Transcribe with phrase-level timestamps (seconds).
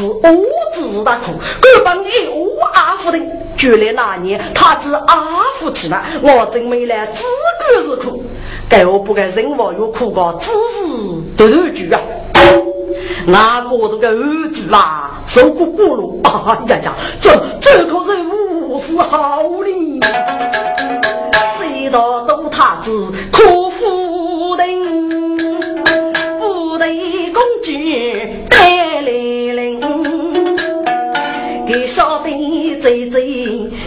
[0.00, 3.18] 去，他只恶自大苦，各帮一恶阿福的。
[3.56, 5.26] 就来那年，他只阿
[5.58, 7.24] 福去了，我真没来自
[7.74, 8.22] 个是苦，
[8.70, 10.56] 该我不该人亡又苦个，只是
[11.36, 12.00] 多句啊！
[13.26, 16.30] 那我这个儿子啦，受过过路，哎
[16.68, 20.00] 呀呀，这这可是无是好哩，
[21.58, 24.89] 谁道都他子可夫人，
[32.90, 33.22] 贼贼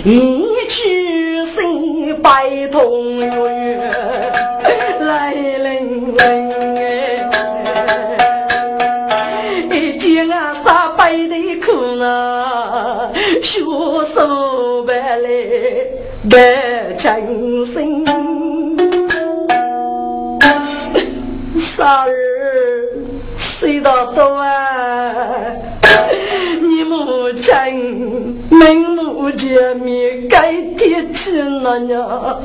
[0.05, 3.91] 一去谁白同月
[5.01, 6.15] 来领。
[13.41, 13.59] 学
[14.05, 15.27] 手白来
[16.29, 18.05] 干情深，
[21.55, 22.09] 三儿
[23.35, 25.35] 谁道多啊？
[26.61, 28.12] 你母亲
[28.53, 32.39] 明目见面该提起了呢，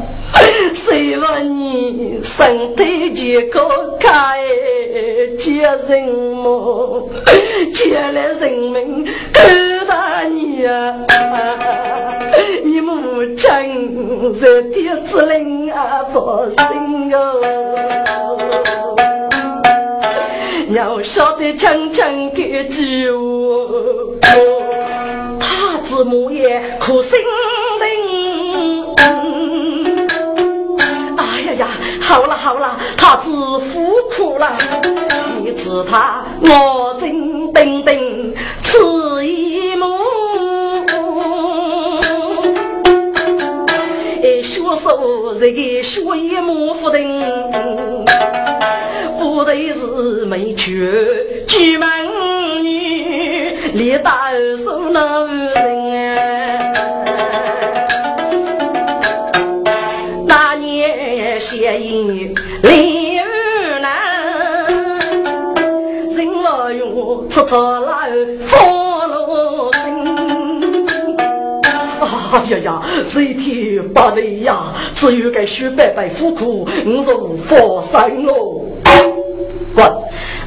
[0.72, 3.62] 谁问你身体健康
[4.00, 4.40] 开
[5.38, 7.08] 接人么？
[7.74, 10.96] 接来人民看大你呀！
[12.64, 17.18] 你母亲在天之灵啊发心哟，
[20.70, 24.14] 要晓得轻轻给救我，
[25.98, 27.18] 子母也苦心
[27.80, 28.94] 灵。
[31.16, 31.66] 哎呀呀，
[32.00, 34.56] 好了好了，他子夫苦了，
[35.42, 39.86] 你知他我真等等此一幕。
[44.22, 48.06] 哎，学手这个学一幕不等，
[49.18, 51.88] 不得是没娶举门
[52.62, 55.77] 女，李大手那人
[72.30, 78.64] 哎呀呀，这一天不累呀，只有该许白白苦苦，我就佛山喽。
[79.74, 79.84] 滚！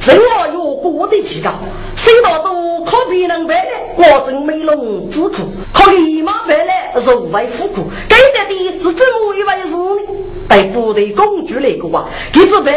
[0.04, 1.50] 人我有过的几个，
[1.96, 10.18] 谁道都可别能白来，我真没龙之苦，可立马白来是无为苦苦，该得的是这么一回事呢？
[10.48, 12.72] 带部队工具来个啊，给这白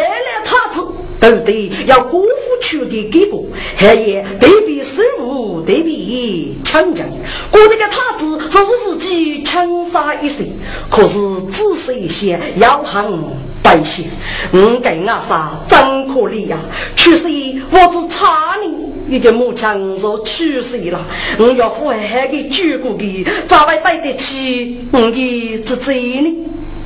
[1.26, 1.36] 来他子。
[1.36, 2.28] 都得要国府
[2.62, 3.44] 取的给过，
[3.76, 7.08] 还也对比生物，对比强将。
[7.52, 10.46] 我这个太子说是自己强杀一生，
[10.90, 11.18] 可是
[11.52, 13.24] 只是一些要行
[13.64, 14.06] 百姓。
[14.52, 16.60] 我跟阿啥真可怜呀！
[16.96, 17.28] 去世
[17.72, 21.04] 我只差你一个母亲说去世了，
[21.40, 26.36] 我要父还给救过的，咋会对得起我的侄子呢？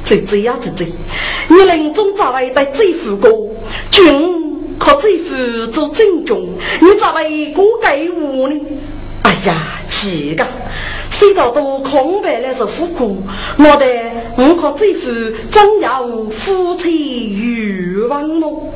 [0.10, 0.86] 这这呀这这，
[1.50, 3.30] 你临终咋会带这副歌？
[3.92, 6.50] 君可这副做正中，
[6.82, 8.60] 你咋会过给我呢？
[9.22, 9.54] 哎呀，
[9.88, 10.44] 几个，
[11.12, 13.22] 谁道都空白了是苦苦，
[13.60, 13.86] 我的
[14.36, 15.12] 我可这副
[15.52, 18.74] 真要夫妻欲望么？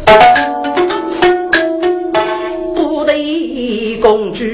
[2.76, 4.46] 不得公主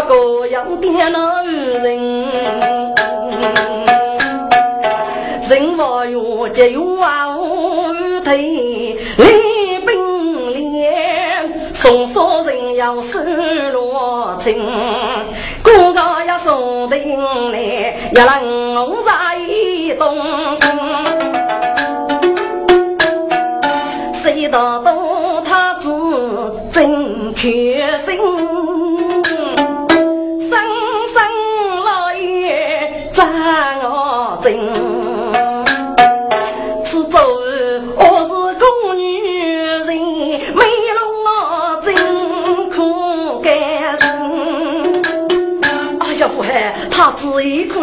[0.00, 1.82] 不过要点那人，
[5.48, 8.96] 人我有节有啊无退，礼
[9.84, 13.18] 兵连，送送人要收
[13.72, 14.64] 罗情，
[15.62, 18.40] 哥哥要送定来，要让
[18.76, 20.16] 红纱一动
[20.54, 20.70] 心，
[24.12, 25.90] 谁道都他子
[26.70, 28.37] 真开心。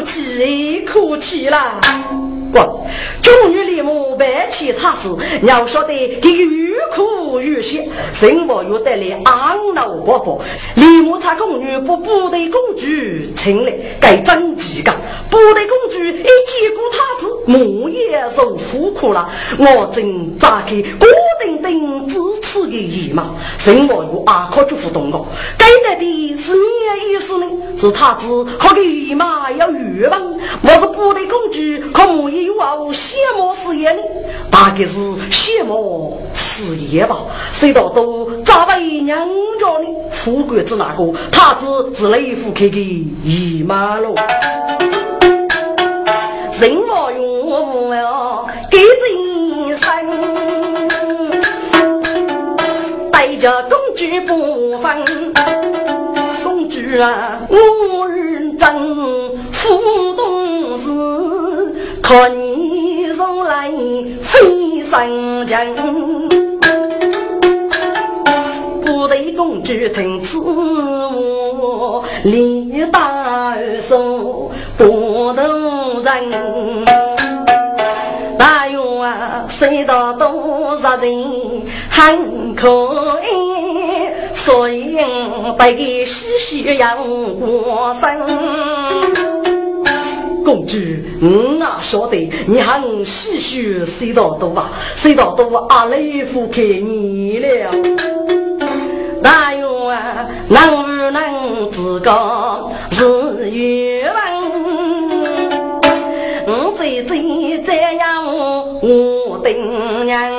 [0.05, 1.81] 只一哭泣，一哭泣啦！
[2.53, 2.87] 我
[3.21, 3.81] 终于立
[4.17, 10.41] 白起他子，要晓得，给个玉苦欲血，生活又带来安老活佛。
[10.75, 12.85] 李木差宫女不部队公主
[13.35, 14.91] 请来，该真几个
[15.29, 19.29] 部队公主一见过他子，母也受苦苦了。
[19.57, 21.07] 我正扎开郭
[21.43, 25.25] 丁丁支持的姨妈，生活又阿可就不懂我。
[25.57, 27.45] 该得的是你意思呢？
[27.77, 28.27] 是他子
[28.57, 31.59] 和给姨妈要欲望，我是部队公主，
[31.93, 33.97] 可木也有啊羡慕死人？
[34.49, 34.97] 大概是
[35.29, 37.17] 羡慕事业吧。
[37.53, 39.27] 谁道都咋为娘
[39.59, 39.87] 家呢？
[40.11, 44.15] 富贵子那个，他子是雷府开的姨妈喽。
[46.59, 49.91] 人我用了给这生，
[53.11, 55.03] 带着公主不分。
[56.43, 58.73] 公主啊，我认真
[59.51, 60.89] 不懂事，
[62.07, 63.71] 可你从来
[64.21, 65.65] 非上将。
[69.35, 76.85] 公主听此话，李大叔不动人。
[78.37, 84.95] 大勇啊，谁道多少人很可爱，所以
[85.57, 89.24] 被给唏嘘要过生。
[90.45, 90.77] 公主，
[91.21, 94.69] 我哪晓得你很唏嘘谁道多啊？
[94.93, 97.71] 谁道多阿雷夫看你了。
[99.23, 99.65] 大愿
[100.47, 104.15] 能不能自个是愿望？
[106.47, 110.31] 我最最这样我等娘，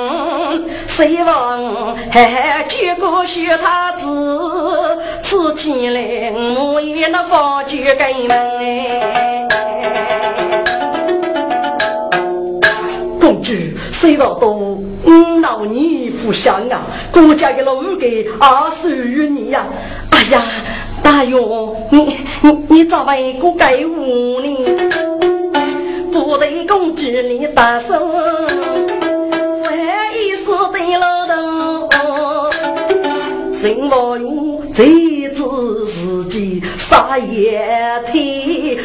[0.87, 4.07] 希望还结果许他子，
[5.21, 9.66] 吃起来我也能放酒给门公
[13.99, 14.77] 谁道多？
[15.05, 19.65] 嗯，老你福相啊，国家的老给二十余年呀！
[20.11, 20.43] 哎呀，
[21.01, 24.65] 大勇，你你你咋为个给我呢？
[26.11, 28.07] 不得公主你大手，
[29.65, 31.27] 还一说对了
[31.89, 32.51] 头。
[33.51, 34.61] 什么用？
[34.75, 37.59] 这子自己杀也
[38.11, 38.77] 天，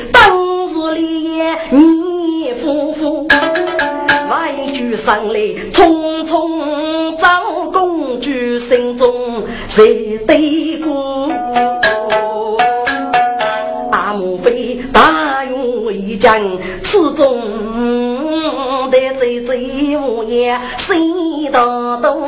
[4.96, 5.39] 上来，
[5.72, 11.31] 匆匆找公主，心中谁对过？
[13.91, 16.39] 阿母妃大勇为将，
[16.82, 22.27] 始终得罪罪无言，谁道东？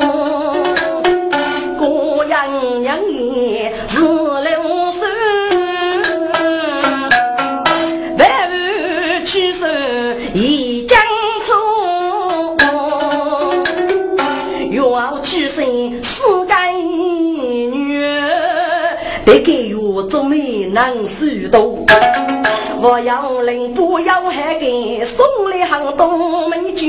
[1.77, 3.64] 过样样也
[19.25, 21.83] 得给我做媒能手多，
[22.79, 26.85] 我要人不要还给送来很多美酒。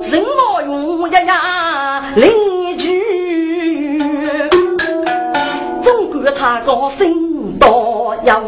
[0.00, 3.98] 人我用呀呀邻居，
[5.82, 8.40] 总管他高兴多要。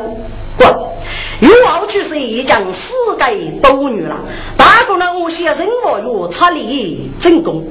[1.41, 4.17] 又要去是一将世界多女了，
[4.57, 7.65] 大姑娘我先人我有差力进攻。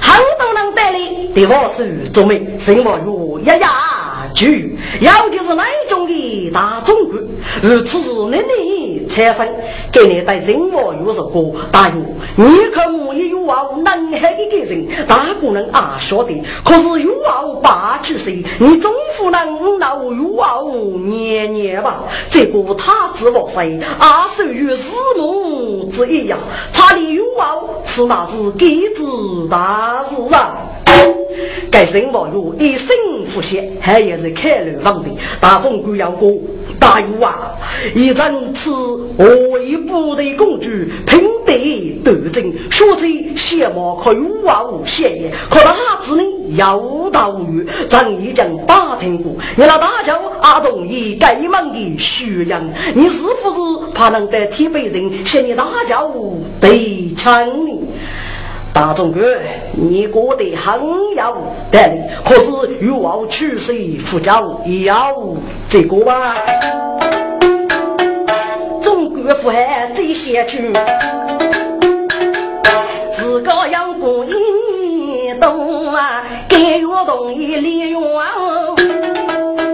[0.00, 0.98] 很多人带来
[1.34, 3.68] 对我是做媒，什么哟呀呀，
[4.34, 4.48] 就
[5.00, 7.18] 要的是那种的大中国，
[7.62, 9.48] 而此时你你产生，
[9.92, 12.04] 给你带人我有什么大用？
[12.34, 20.56] 你可我也有啊，南海的个人，大姑娘啊晓得，可是有啊八九岁，你总不能老有啊
[21.06, 22.02] 年年吧？
[22.28, 23.78] 这个他知我谁？
[24.00, 26.36] 二十与四母之一呀，
[26.72, 29.04] 差里有啊，是那是给子
[29.48, 30.04] 大。
[30.10, 30.56] 是啊，
[31.70, 35.10] 该生活有一生福险，还也是开路方的。
[35.40, 36.32] 大众官要过，
[36.78, 37.52] 大有啊！
[37.94, 38.70] 一阵此
[39.16, 40.70] 为部队公主，
[41.06, 45.30] 平得斗争，说起羡慕可有啊无限也。
[45.50, 46.22] 可那子呢？
[46.56, 49.32] 有道无语，咱已经打听过。
[49.56, 52.62] 你那大舅阿东以该门的修养，
[52.94, 57.72] 你是不是怕能在天北人向你大舅对枪呢？
[58.74, 59.20] 大众哥，
[59.72, 61.36] 你过得很有道
[61.70, 62.50] 理，可是
[62.84, 65.14] 又要娶媳妇教，也要
[65.68, 66.34] 这个吧？
[68.82, 70.72] 中国富还最先去，
[73.12, 78.26] 自个养过一冬啊，给我同意利用啊，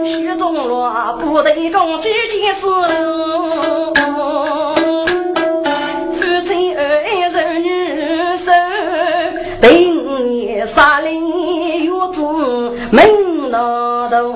[0.04, 2.66] 许中落不得共这件事，
[9.60, 12.22] 平年杀林月子
[12.90, 14.34] 门老头。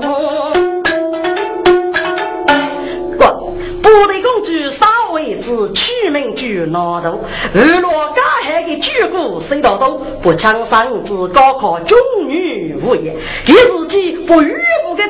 [3.83, 7.21] 部队公主三位子取名就拿头，
[7.55, 10.01] 二罗加海的举国谁道都？
[10.23, 13.15] 不抢上子高考中女无言，
[13.47, 14.57] 给自己不语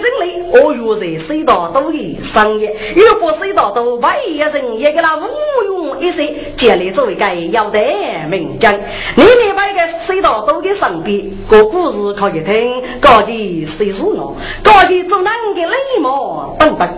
[0.04, 5.22] 不的真理，我又在水道多的商业，又不水道多外一人也给他无
[5.64, 7.80] 用一些，建立作为个要得
[8.28, 8.74] 名将。
[9.14, 16.88] 你明白个水道多的上边，个故事可以听，搞的谁是我，搞的做哪个内幕等等。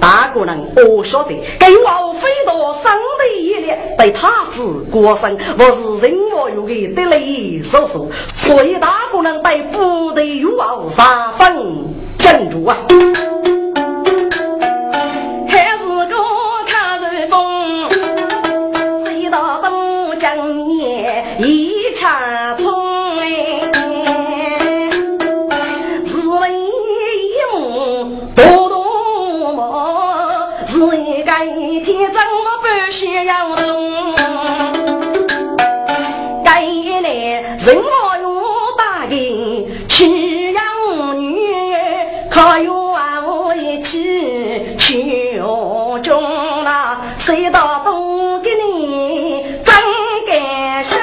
[0.00, 2.92] 大个人，我晓得，给我飞到上
[3.34, 5.64] 帝眼里，被他子过生，我
[5.98, 11.56] 是人我有的得雷叔叔，所以大个人对部队有傲三分
[12.18, 12.76] 珍珠啊。
[15.48, 16.16] 还是个
[16.66, 17.90] 看人风，
[19.04, 22.87] 谁道东江夜一场冲。
[32.90, 34.14] 需要动，
[36.44, 36.62] 该
[37.02, 37.08] 来
[37.58, 38.42] 人我用
[38.76, 40.62] 大的去养
[41.20, 41.38] 女，
[42.30, 45.38] 可有我一起去
[46.02, 47.00] 中啦？
[47.16, 49.74] 谁道不给你真
[50.26, 50.98] 感伤？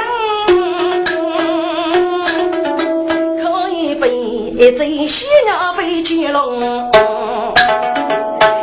[3.41, 6.91] 可以被一只小鸟飞去龙，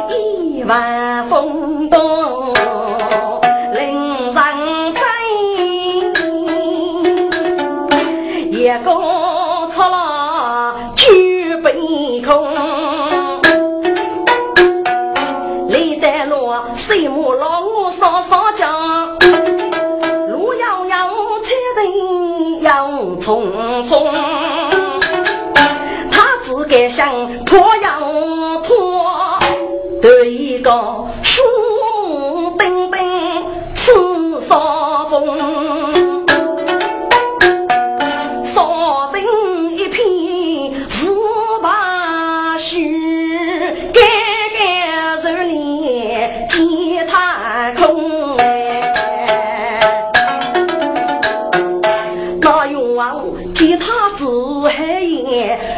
[0.09, 1.82] 一晚风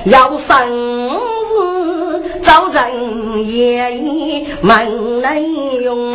[0.04, 6.14] 要生日找人爷爷门来用。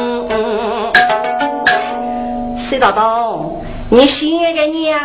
[2.56, 3.52] 谁道道？
[3.90, 5.00] 你写给你啊？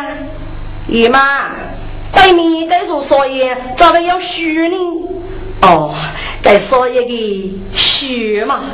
[0.87, 1.55] 姨妈，
[2.13, 4.77] 对面该做少爷，咋个要许呢？
[5.63, 5.95] 哦，
[6.43, 8.65] 该少爷的许嘛。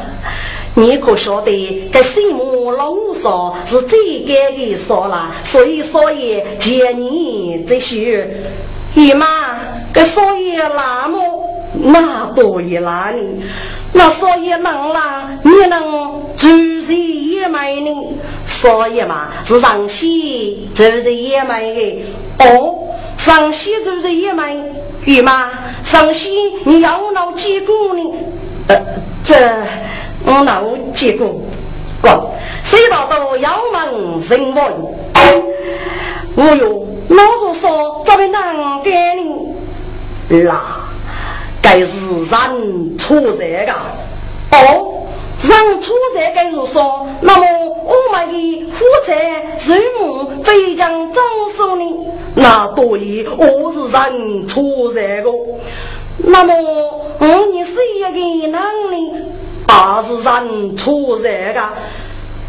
[0.74, 8.28] 你可晓得，该西木老少是最该的少了，所以少爷见你这许。
[8.96, 9.26] 姨妈，
[9.94, 13.22] 这少爷那么那多一拉呢？
[13.94, 16.50] 那少爷能啦，你能就
[16.82, 18.18] 是也买呢？
[18.44, 22.04] 少爷嘛是上西就是也买的
[22.40, 22.76] 哦，
[23.18, 24.56] 上西就是也买。
[25.06, 25.50] 姨妈，
[25.84, 26.30] 上西
[26.64, 28.14] 你要闹几个呢？
[28.68, 28.78] 呃，
[29.24, 29.36] 这
[30.24, 31.26] 我闹几个？
[32.02, 32.12] 滚！
[32.64, 34.64] 谁道都要问人问？
[36.36, 36.88] 哦哟。
[37.10, 40.44] 老子说：“这位能给你？
[40.44, 40.62] 那
[41.62, 43.74] 该是人出这个
[44.52, 45.08] 哦，
[45.42, 47.46] 人出这个如说，那么
[47.86, 51.22] 我们的夫财寿母非常招
[51.56, 51.84] 收呢？
[52.36, 55.30] 那对于我是人出这个，
[56.18, 56.54] 那么
[57.20, 59.26] 我你是一个男的，
[59.68, 61.62] 还是人出这个？”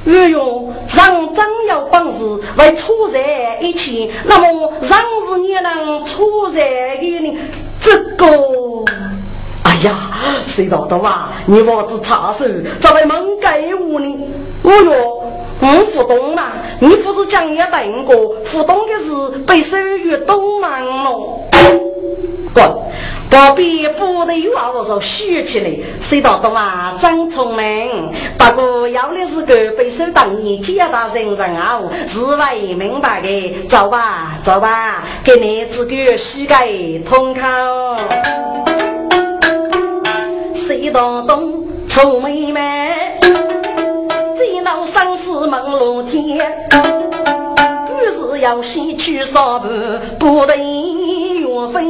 [0.04, 2.24] 哎哟，人真有本事，
[2.56, 7.38] 会处在一起，那么人是也能处在一起。
[7.78, 8.26] 这个，
[9.62, 9.94] 哎呀，
[10.44, 11.32] 谁道的啊？
[11.46, 12.44] 你娃子插手，
[12.80, 14.28] 咋会蒙给我呢？
[14.64, 15.24] 哎哟，
[15.60, 18.16] 我不懂嘛，你不是讲也等过，
[18.50, 21.40] 不懂的是被收于东忙了。
[22.52, 22.64] 滚！
[23.30, 26.94] 隔壁部队有娃我说学起来，谁道的啊？
[26.98, 27.30] 真？
[27.30, 28.12] 聪明。
[28.36, 33.66] 不过要的是个被收当年接大人人啊，是为明白的。
[33.66, 36.68] 走吧，走吧，给你这个膝盖
[37.06, 37.40] 通口。
[40.54, 43.18] 谁道东臭妹妹，
[44.36, 46.38] 最闹生死梦露天。
[47.88, 49.70] 于是要先去上班，
[50.18, 50.54] 不得
[51.52, 51.84] 莫非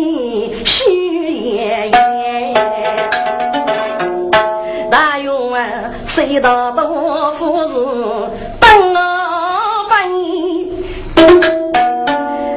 [0.64, 0.82] 虚
[1.54, 1.88] 言？
[4.90, 7.74] 大但愿，谁道多富是
[8.58, 8.98] 本我
[9.88, 9.94] 本？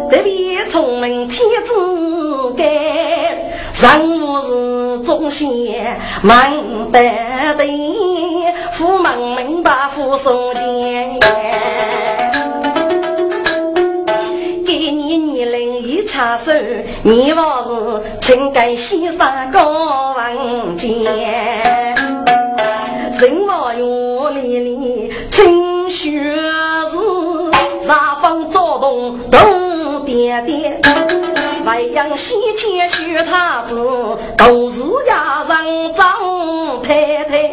[0.09, 5.75] 得聪明天注定，人物是忠心
[6.24, 7.00] 忙得
[7.55, 7.63] 的，
[8.71, 11.19] 富忙明把富送钱。
[17.07, 21.03] 你我是情感先生高文杰，
[23.19, 26.33] 人我院里里清学
[26.89, 26.97] 子，
[27.85, 30.81] 啥方躁动都点点。
[31.63, 33.77] 外阳西迁许太子，
[34.35, 37.51] 都是家人张太太，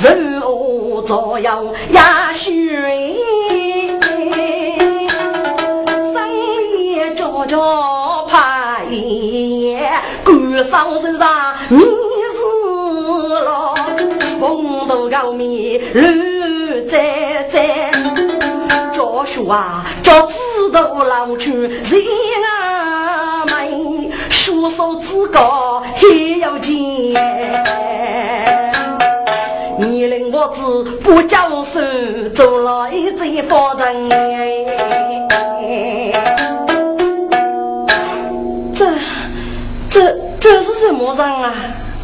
[0.00, 2.50] 大的肉照耀呀雪，
[6.12, 6.14] 深
[6.94, 8.86] 夜悄悄拍，
[10.24, 11.56] 官上身上。
[11.68, 11.86] 你是
[13.44, 13.74] 老
[14.38, 17.90] 红头高面绿在在，
[18.92, 20.38] 教书啊叫指
[20.72, 21.80] 头老去人
[22.46, 27.77] 啊美，书手自高还要尖。
[30.38, 31.80] 你令我子不教书，
[32.32, 34.08] 做了一贼方人。
[38.72, 38.86] 这
[39.90, 40.16] 这。
[40.40, 41.52] 这是什么人啊？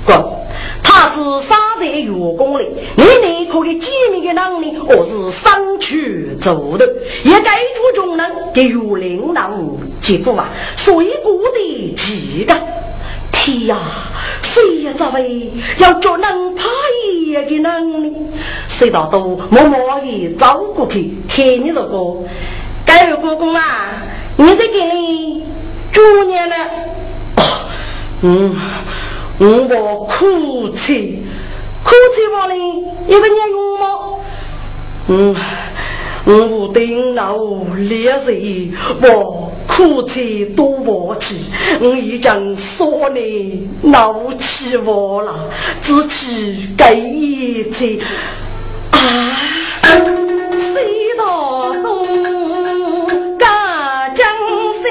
[0.04, 0.34] 哥，
[0.82, 2.66] 他是杀在月宫里，
[2.96, 6.84] 你你可以见面的能力，我是上去走的，
[7.22, 9.52] 也该出中人给岳领导
[10.02, 12.52] 结果啊，所以过的几个
[13.44, 13.76] 天呀，
[14.42, 16.64] 谁也这位要做能怕
[17.06, 18.10] 一个能力，
[18.66, 22.16] 谁道都默默的走过去看你这个，
[22.86, 24.02] 该有公公啊，
[24.38, 25.44] 你在给你
[25.92, 26.56] 祝年了。
[28.22, 28.56] 嗯，
[29.38, 31.22] 我哭泣，
[31.82, 32.56] 哭泣我哩，
[33.06, 33.86] 一个年用吗？
[35.08, 35.36] 嗯，
[36.24, 37.36] 我顶老
[37.76, 41.40] 烈日，我哭泣多我气，
[41.80, 45.50] 我已经说你闹起我了，
[45.82, 47.98] 自己该一切
[48.92, 49.36] 啊，
[50.52, 54.24] 谁道东家将
[54.72, 54.84] 心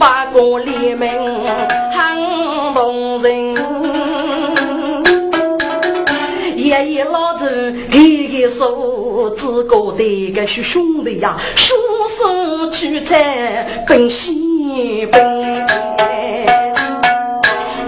[0.00, 0.56] 把个。
[0.98, 1.08] 名
[8.06, 11.76] 子给个手指高的个是兄弟呀，双
[12.08, 15.66] 手取财奔西奔。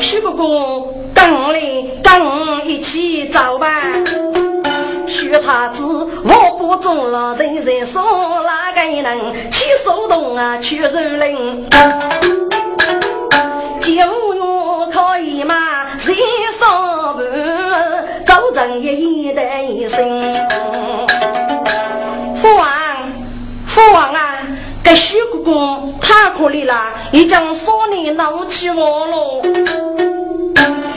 [0.01, 1.61] 徐公公跟来
[2.03, 3.81] 跟一起走吧，
[5.07, 5.85] 徐太子
[6.25, 8.03] 我不做了，人人说
[8.43, 9.19] 哪个人
[9.53, 11.65] 起手动啊，去肉林。
[13.81, 14.03] 九月
[14.93, 15.55] 可以嘛？
[15.97, 16.15] 三
[16.53, 17.25] 上半，
[18.59, 20.21] 早晨一夜的一生。
[22.35, 22.67] 父王，
[23.69, 24.43] 父王啊，
[24.83, 26.75] 这徐公公太可怜了，
[27.13, 29.43] 已经少年闹起我了。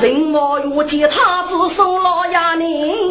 [0.01, 3.07] 人我遇见他只受了压力，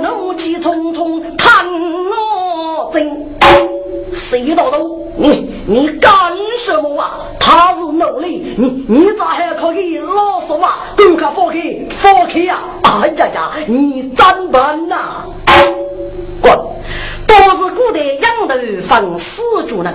[0.00, 1.66] 怒气冲冲看
[2.10, 3.28] 我真。
[4.10, 6.10] 谁道都你你干
[6.58, 7.26] 什么啊？
[7.38, 10.78] 他是奴隶，你你咋还可以啰嗦啊？
[10.96, 12.58] 给他放开，放开呀！
[12.84, 15.26] 哎呀呀，你真笨呐！
[16.40, 16.58] 滚！
[17.26, 19.94] 都是古代养头放死主人，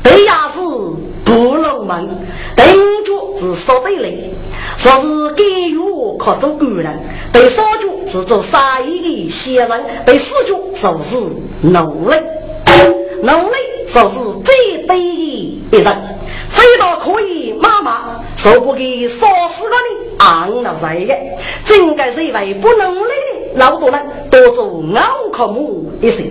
[0.00, 2.08] 对呀是不入门，
[2.54, 2.64] 对
[3.04, 4.32] 主是说对嘞，
[4.76, 5.76] 说是给予
[6.20, 7.00] 可做官人，
[7.32, 11.16] 对少主是做生意的闲人，对四主就是
[11.62, 12.16] 奴隶。
[13.22, 14.54] 奴隶就是最
[14.86, 14.96] 卑
[15.70, 16.18] 的一人，
[16.48, 21.14] 非到可以妈妈受不给杀死个你昂了谁的，
[21.64, 23.08] 真该是为不能力
[23.54, 26.24] 的老多人多做熬可母一些，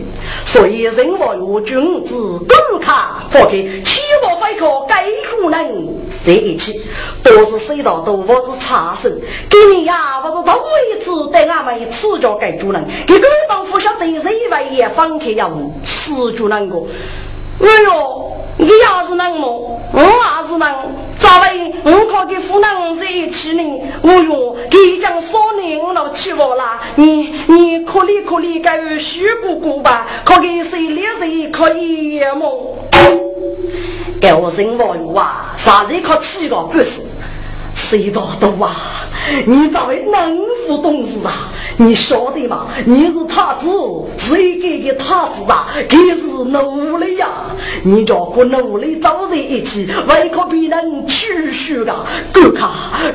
[0.45, 6.79] 所以人我有君子公卡放开，欺我非可该主人在一起，
[7.23, 9.11] 都是谁到都我是差生，
[9.49, 10.59] 给你呀我是头
[10.91, 15.51] 一次对俺们赐教该主人，给官方不晓得谁为也放开要
[15.83, 16.77] 施主人个。
[17.59, 19.81] 哎呦，你要是能么？
[19.93, 20.69] 我也是能。
[21.17, 21.73] 咋会？
[21.83, 23.81] 我可给夫人在一起呢？
[24.01, 26.81] 我用，给讲少年我老欺负了。
[26.95, 30.05] 你你可怜可怜个徐姑姑吧？
[30.25, 32.77] 可给谁烈谁可以么？
[34.21, 37.01] 给我生活用啊，啥人可欺个不是？
[37.73, 38.75] 谁道多啊？
[39.45, 42.67] 你这位能副董事啊，你晓得吗？
[42.85, 43.67] 你是太子，
[44.17, 45.67] 谁给的太子啊？
[45.89, 47.29] 可是奴隶呀！
[47.83, 52.05] 你叫不奴隶走在一起，为可别人取血啊？
[52.33, 52.69] 够看，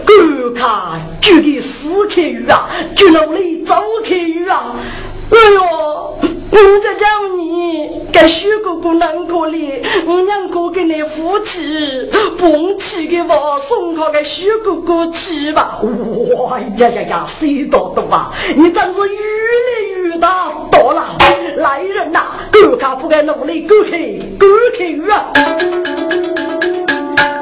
[0.05, 2.69] 够看，就给死开鱼啊！
[2.97, 4.75] 就奴隶走开鱼啊！
[5.31, 6.19] 哎呦！
[6.51, 7.07] 我在叫
[7.37, 9.59] 你，给徐哥哥难过了。
[10.07, 12.09] 我两个给你夫妻
[12.39, 15.79] 蹦起的话，送他给徐哥哥去吧。
[15.83, 18.33] 哇呀呀呀，谁多多啊？
[18.57, 19.17] 你真是越
[19.67, 21.17] 来越大多了，
[21.57, 22.29] 来人呐！
[22.51, 25.31] 哥卡不该努力，哥去，哥去啊！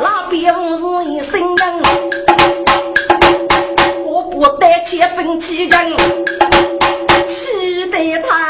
[0.03, 1.83] 那边是一生人，
[4.05, 5.97] 我不带钱分起人，
[7.29, 8.46] 气得他。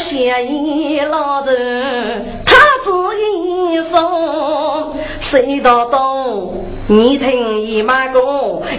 [0.00, 6.54] 早先一老人，他子一说，谁道懂？
[6.86, 8.14] 你听姨妈讲，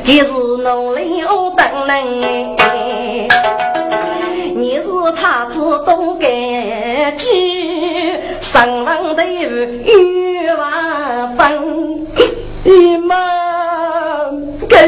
[0.04, 2.58] 也是努力我等人。
[4.56, 4.84] 你是
[5.16, 6.28] 他子多感
[7.16, 12.08] 激，上房的一万分。
[12.64, 13.16] 姨妈，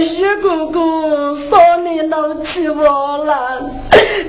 [0.01, 3.69] 徐哥哥少你老气我了，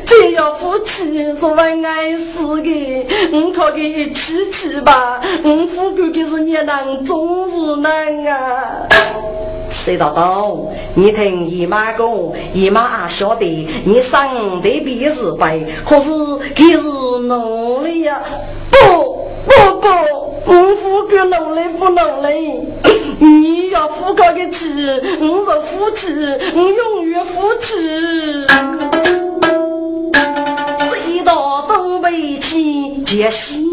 [0.04, 8.86] 这要夫妻是为爱死的，我靠给一起去吧，我夫哥哥是你能终日难啊。
[9.70, 10.56] 谁大道？
[10.94, 12.08] 你听姨妈讲，
[12.52, 16.10] 姨妈也晓得你生的比是白，可是
[16.54, 16.88] 可是
[17.22, 18.22] 奴隶呀，
[18.70, 19.88] 不不不，
[20.46, 22.64] 我夫哥努力不努力？
[23.18, 24.84] 你要富哥的气，
[25.20, 26.12] 我是夫妻，
[26.54, 27.74] 我永远夫妻。
[30.78, 33.63] 谁道东北去接西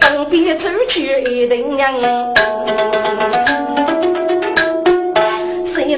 [0.00, 2.34] 身边走去一定人。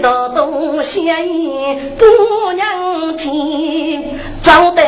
[0.02, 4.04] 到东县一姑娘亲，
[4.42, 4.82] 找得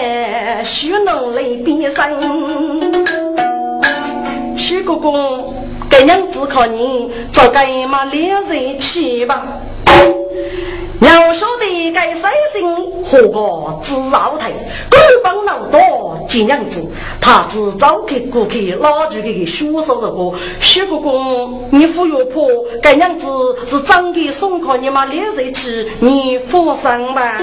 [0.64, 2.10] 许奴来边上。
[4.54, 5.54] 许公公，
[5.88, 9.46] 该娘只靠你，早该嘛两人去吧。
[11.00, 12.64] 要晓得该三心
[13.04, 14.50] 何个知绕台，
[14.90, 16.84] 官帮老多见娘子，
[17.20, 22.44] 他只招客过去拉住给学手这个徐公公，你扶岳婆，
[22.82, 23.28] 该娘子
[23.66, 27.38] 是长给送靠你妈两岁去，你放心吧。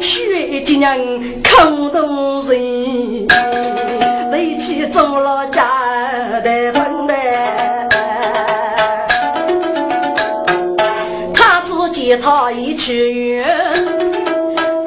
[0.00, 0.96] 徐金娘
[1.42, 3.26] 口都是，你
[4.58, 5.68] 去做了家
[6.44, 6.99] 的本
[12.16, 13.46] 他一去远，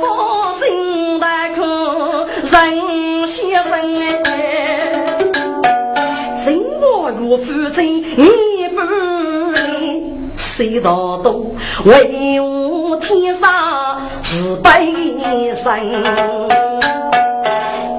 [0.01, 3.71] 放心大可人先生
[4.25, 4.89] 哎，
[6.35, 8.81] 心我如负债你不
[9.51, 10.03] 理，
[10.35, 11.55] 谁道多
[11.85, 14.93] 为我天上是悲
[15.55, 16.03] 生。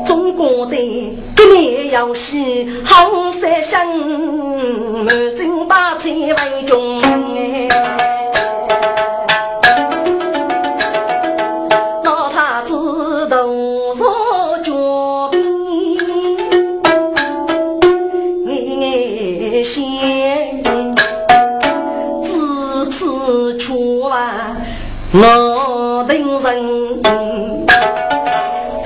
[0.04, 0.76] 中国的
[1.34, 3.88] 革命游戏好三生，
[5.04, 8.13] 满京八千为中哎。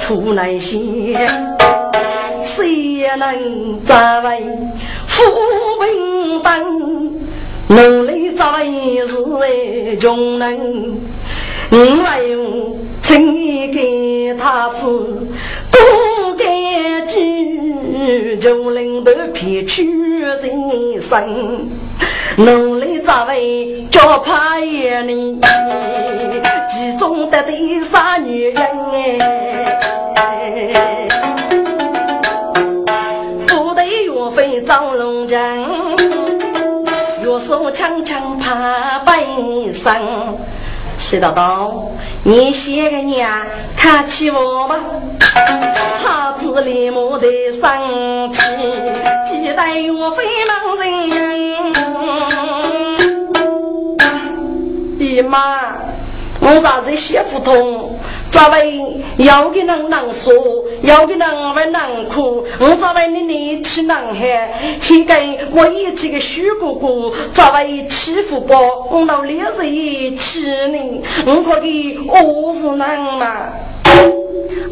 [0.08, 1.14] 出难些，
[2.42, 4.42] 谁能在为
[5.06, 5.22] 富
[5.82, 7.12] 平等？
[7.68, 8.64] 努力在
[9.06, 10.98] 是穷人，
[11.68, 12.38] 我为
[13.02, 15.28] 情义给他子
[15.70, 18.38] 多感激。
[18.40, 21.68] 就领头撇去人生，
[22.36, 25.40] 努力咋为叫怕爷呢？
[26.70, 28.56] 其中得的三女人
[28.92, 29.77] 哎，
[33.46, 35.40] 不得岳飞张龙江，
[37.22, 39.96] 岳手枪枪怕背上。
[40.96, 41.90] 谁道道？
[42.24, 43.30] 你写个娘
[43.76, 44.80] 看起我吧，
[46.02, 48.42] 他子立马的生气，
[49.26, 51.18] 期待我飞忙人人。
[54.98, 55.76] 姨妈，
[56.50, 57.98] 我啥子写不通？
[58.30, 58.80] 咋为
[59.18, 60.32] 要给人难说，
[60.82, 62.44] 要给人为难哭？
[62.58, 64.50] 我咋为你你去难喊？
[64.80, 68.56] 还给我一起个许哥哥，咋为欺负包
[68.90, 71.02] 我老烈日一起呢？
[71.26, 73.48] 我可给何是难嘛？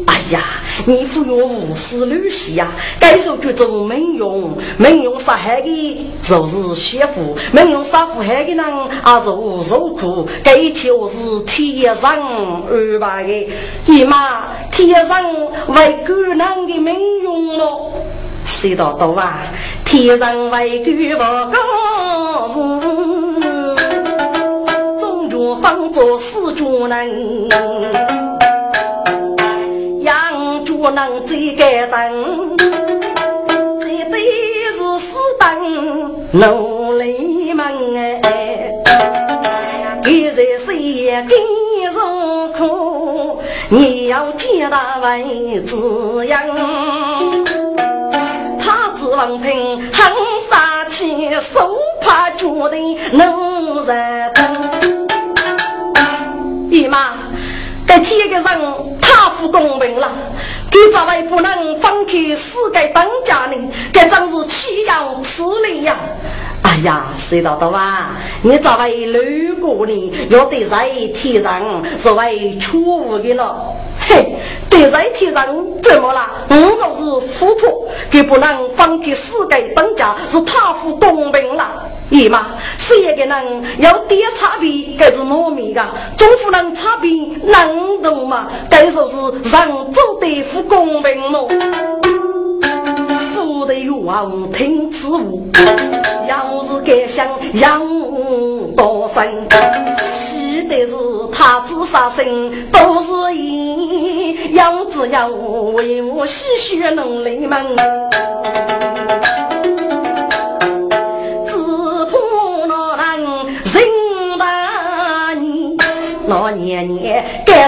[0.05, 0.43] 哎呀，
[0.85, 2.71] 你服用无私女婿呀！
[2.99, 8.59] 该说句做没用，没用杀害的就是媳妇，没用杀父害的人
[9.03, 10.27] 啊就受苦。
[10.43, 13.49] 该一切我是天上安排的，
[13.85, 15.23] 姨妈天上
[15.67, 17.93] 为狗人的没用咯。
[18.43, 19.43] 谁道道啊？
[19.85, 22.53] 天上为狗不高是，
[24.99, 28.16] 中国方做四主人。
[30.87, 32.55] 不能再改灯，
[33.81, 34.21] 这对
[34.71, 37.65] 是死等努力们
[38.23, 38.71] 哎，
[40.01, 41.35] 给在谁也给
[41.91, 46.41] 受苦，你要见他为滋养。
[48.57, 50.13] 他指望凭很
[50.49, 52.77] 杀气，手怕脚的
[53.11, 55.09] 能人等。
[56.71, 57.09] 姨妈，
[57.85, 58.45] 该天个人
[59.01, 60.13] 太不公平了。
[60.71, 63.71] 你咋位不能放开世界当家呢？
[63.91, 65.95] 该真是岂有此理呀！
[66.67, 68.17] 哎呀，谁道道啊？
[68.41, 70.13] 你咋会路过呢？
[70.29, 73.73] 要对在天上是为错误的了。
[74.01, 74.35] 嘿，
[74.69, 75.47] 对在天上
[75.81, 76.29] 怎么了？
[76.49, 81.83] 我就是富婆，给不能放弃世界当家，是太不公平了。
[82.09, 85.81] 姨妈，谁也个人要点差别，该是糯米的，
[86.17, 87.09] 总不能差别
[87.43, 88.49] 能懂嘛？
[88.69, 89.15] 该说是
[89.49, 91.47] 人走得不公平咯。
[93.37, 95.21] 不得王听此话，
[96.27, 97.79] 要是敢想养
[98.75, 99.23] 多生，
[100.11, 100.95] 喜的是
[101.31, 107.63] 他自杀生，都是因要只要为我吸血能力们。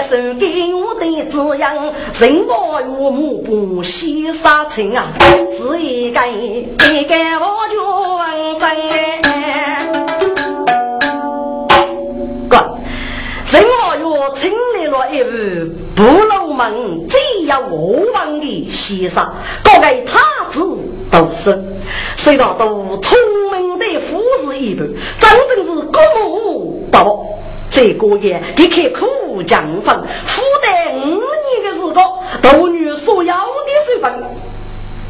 [0.00, 5.12] 该受给我的滋养，人保岳母不惜杀亲啊，
[5.50, 7.84] 是一个一个我就
[8.16, 8.68] 完生
[9.22, 9.86] 哎。
[12.48, 12.78] 哥，
[13.52, 19.30] 人保岳成立了一位不老门，只要我王的先生，
[19.62, 20.60] 各个他子
[21.10, 21.62] 都是，
[22.16, 23.18] 谁道都聪
[23.52, 27.20] 明的富士一般，真正是公务到。
[27.72, 29.06] 这个月，你开苦
[29.42, 34.24] 将分，负担五年的时光，斗女所要的水分，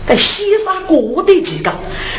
[0.07, 1.71] 该西沙过的几个，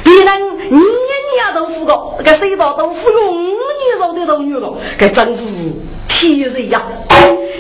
[0.04, 5.74] 别人年年都付个，该谁道都付用五年肉的斗女了，该真是
[6.08, 6.82] 天人呀！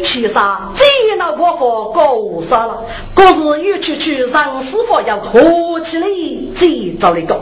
[0.04, 2.84] 西沙这老婆婆搞啥了？
[3.14, 6.08] 可是又去去上师傅要合起来
[6.56, 7.40] 最早的个，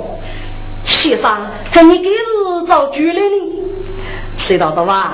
[0.86, 3.54] 西沙看你给是找主人呢？
[4.36, 5.12] 谁道的哇？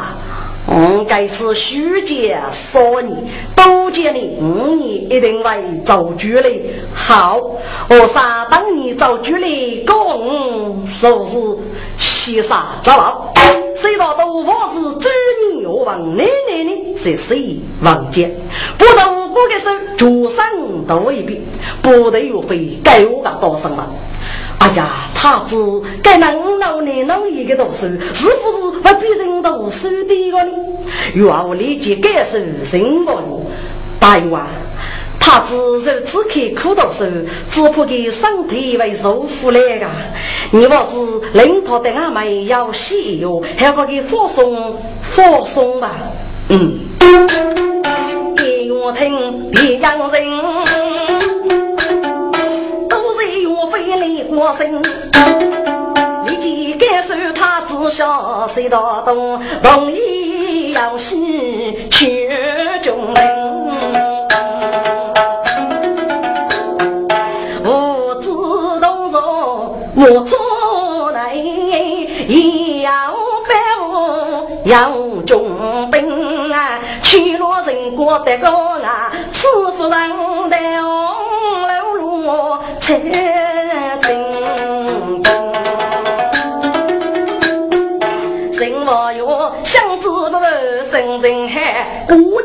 [0.67, 3.13] 我该是虚假说你，
[3.56, 6.49] 多见你五年一定会做主的。
[6.93, 7.39] 好，
[7.88, 11.38] 我啥当你做主的，公说是
[11.99, 13.32] 西沙走了。
[13.75, 15.10] 谁道都我是主
[15.54, 16.95] 你我王奶奶呢？
[16.95, 18.28] 是谁王家？
[18.78, 20.43] 不得我的手，主上
[20.88, 21.41] 都未必，
[21.82, 23.88] 不得有非该我个多生了。
[24.60, 30.52] 哎呀，他子该能老呢，老一个读书，是不是会比人读书的个呢？
[31.13, 33.46] 愿我理解该是什么
[34.00, 34.48] 大王，
[35.20, 37.06] 他子如此刻苦读书，
[37.50, 39.86] 只怕给身体为受苦来个。
[40.52, 45.91] 你若是领导的俺们要西哟，还可以放松放松吧？
[46.50, 46.80] 嗯，
[48.36, 51.14] 给我听，别让人。
[54.06, 54.80] 李国生，
[56.28, 62.30] 立即感受他知晓谁道东，容易要西去
[62.84, 63.46] 中人。
[67.63, 68.30] 无知
[69.96, 70.36] 我出
[71.12, 72.91] 来也要
[73.50, 74.95] 保护杨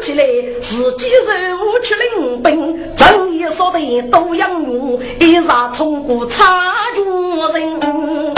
[0.01, 0.25] 起来
[0.59, 7.05] 自己手去领兵，正义说的都养我，一杀冲过插军
[7.53, 8.35] 人。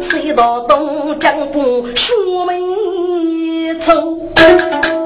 [0.00, 2.12] 谁道东江不学
[2.46, 4.18] 眉愁，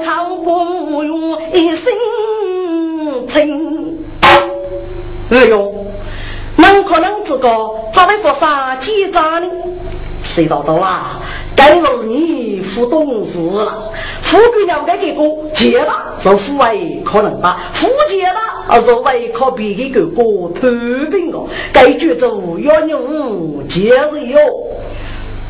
[0.03, 1.93] 靠不用一身
[3.27, 3.97] 轻。
[5.29, 5.71] 哎呦，
[6.55, 7.49] 能可能这个
[7.93, 9.47] 咋会发生几扎呢？
[10.21, 11.21] 谁道道啊？
[11.57, 13.91] 该是你不懂事了。
[14.21, 15.23] 富贵了该给哥
[15.55, 17.59] 结了，是富为可能吧？
[17.73, 20.21] 富借了，而是为可比一个个
[20.53, 20.61] 头
[21.11, 21.47] 病哦。
[21.73, 24.39] 该举走要你五借是哟。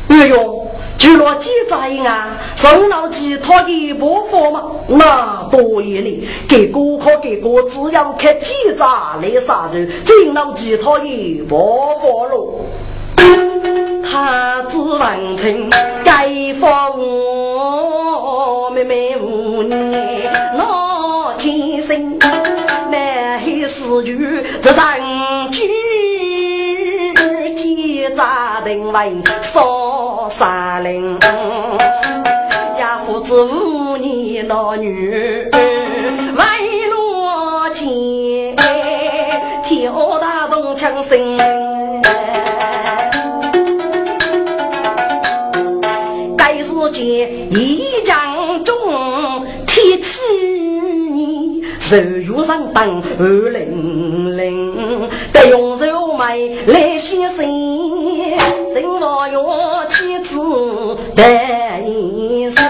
[0.08, 0.66] 哎呦，
[0.96, 1.76] 就若记载
[2.08, 6.28] 啊，上脑记他的不法嘛，那多一呢。
[6.48, 8.86] 给哥可给哥，只要看记载
[9.20, 11.56] 来啥子，真脑记他的不
[12.00, 12.60] 法喽。
[14.10, 15.68] 他只闻听
[16.02, 16.26] 该
[16.58, 22.18] 发我妹妹无念，我天生
[22.90, 24.98] 难黑死句这三
[25.50, 25.68] 句，
[27.54, 31.18] 几扎定为少杀人，
[32.78, 36.44] 呀父子无年老女为
[36.90, 38.56] 罗间，
[39.62, 41.57] 跳大东枪声。
[52.48, 57.44] 上当二零零，得用肉眉来写生，
[58.72, 60.38] 生我哟妻子
[61.14, 62.64] 得一生。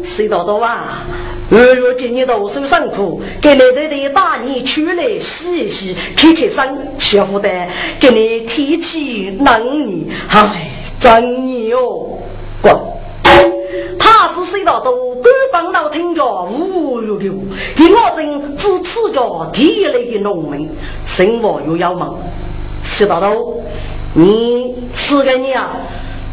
[0.00, 1.04] 谁道道啊？
[1.50, 7.50] 二月今年读书辛苦，给你的的大你出来洗一洗，开开身，小福的
[7.98, 10.70] 给你提起能你，哎。
[11.00, 12.20] 真牛，
[12.62, 12.72] 滚！
[14.10, 17.30] 他只睡到都都帮到听着无有的，
[17.76, 20.68] 给我真只吃着地里的农民，
[21.06, 22.18] 生活又要忙。
[22.82, 23.62] 吃到都，
[24.14, 25.70] 你吃给你啊？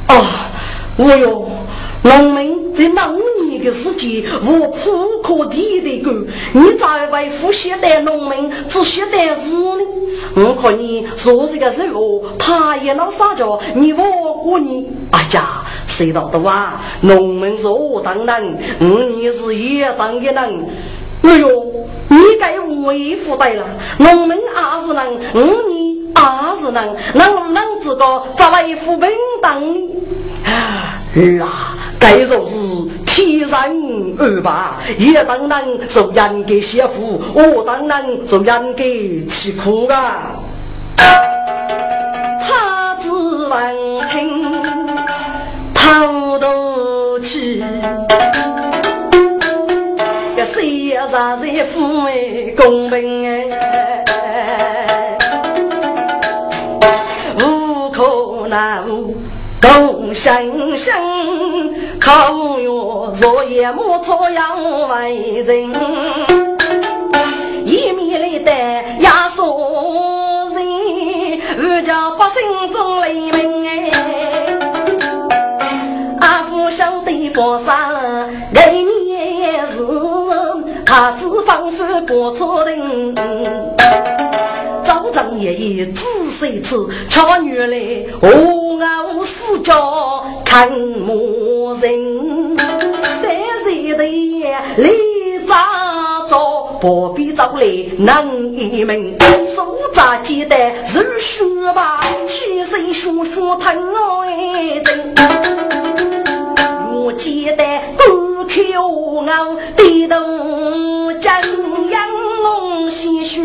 [0.10, 0.26] 哦，
[0.98, 1.48] 我哟。
[2.08, 6.12] 农民在农年的时间无铺可地的狗，
[6.54, 9.84] 你咋为富现代农民只写代字呢？
[10.36, 14.90] 我看你说这个时候，他也老撒娇，你我过你。
[15.12, 16.80] 哎呀，谁道的哇？
[17.02, 20.66] 农民是我当人，你是也当的人。
[21.24, 21.66] 哎呦，
[22.08, 23.66] 你该为富代了。
[23.98, 25.20] 农民也是人，
[25.68, 29.10] 你也是人，能能这个咋为富平
[29.42, 29.92] 等？
[31.14, 31.76] 儿啊！
[32.00, 32.56] 该说是
[33.06, 33.60] 天上
[34.18, 40.36] 二八，也当然受人给媳妇，我当然受人给吃苦啊。
[42.48, 43.76] 他只闻
[44.10, 44.62] 听
[45.74, 47.64] 头都起，
[50.36, 51.08] 这谁呀？
[51.40, 55.18] 谁父为公平哎？
[57.40, 59.14] 无可奈共
[60.14, 60.94] 声声，
[62.00, 65.72] 靠哟昨夜莫错杨为人，
[67.66, 68.52] 一面来的
[69.02, 73.92] 压缩人，二家百姓中雷鸣哎，
[76.20, 79.16] 阿父相对佛山给你
[79.68, 79.86] 是，
[80.86, 83.67] 他只仿佛不错人。
[85.18, 86.76] 张爷爷仔细吃，
[87.10, 92.56] 巧女来我傲四角看魔人。
[92.56, 94.04] 但是的
[94.78, 96.38] 李扎着
[96.80, 97.66] 不必找来
[97.98, 99.18] 能一门，
[99.56, 101.44] 手扎鸡蛋是血
[101.74, 102.00] 吧？
[102.28, 105.16] 七岁叔叔疼我一针，
[106.94, 107.64] 我记得
[107.98, 110.16] 不口咬，低头
[111.20, 111.42] 将
[111.90, 112.08] 养
[112.44, 113.44] 龙戏血。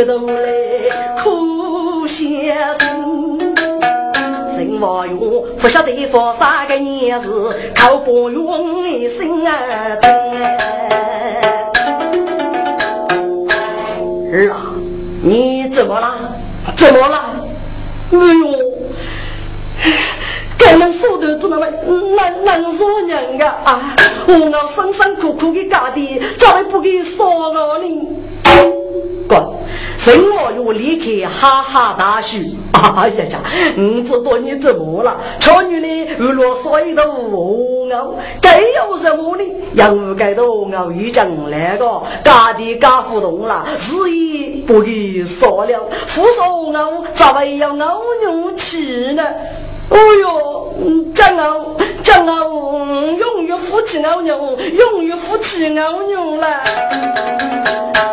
[0.00, 0.88] 外觉得嘞
[1.22, 3.38] 苦先生，
[4.48, 9.52] 生活用不晓得发啥个年子，靠不用一生啊
[14.32, 14.72] 儿啊，
[15.22, 16.34] 你怎么了？
[16.76, 17.34] 怎么了？
[18.12, 18.56] 哎呦，
[20.56, 21.70] 该能说的怎么会
[22.16, 23.94] 能能说人个啊？
[24.26, 28.08] 我那辛辛苦苦的家底，咋会不给说了呢？
[29.30, 29.40] 滚！
[29.96, 32.38] 生我又离开，哈哈大笑。
[32.96, 33.38] 哎呀呀，
[33.76, 35.16] 不知道你怎么了？
[35.38, 35.86] 瞧你的
[36.18, 39.44] 娱乐水都无熬，该有什么呢？
[39.74, 45.78] 养该都熬一讲那个，家的家互动了，日夜不给说了。
[46.06, 49.22] 扶手熬，咋会要熬牛吃呢？
[49.90, 50.72] 哦哟，
[51.14, 56.46] 讲熬讲熬，永远夫妻熬牛，永远夫妻熬牛了。